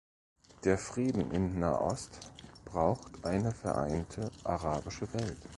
[0.63, 2.31] Der Frieden in Nahost
[2.65, 5.47] braucht eine vereinte arabische Welt.